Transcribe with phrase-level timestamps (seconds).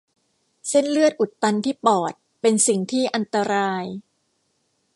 [0.69, 3.85] เส้นเลือดอุดตันที่ปอดเป็นสิ่งที่อันตราย